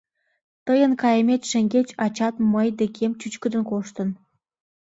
Тыйын 0.65 0.93
кайымет 1.01 1.41
шеҥгеч 1.49 1.89
ачат 2.05 2.35
мый 2.53 2.67
декем 2.79 3.11
чӱчкыдын 3.19 3.63
коштын. 3.69 4.09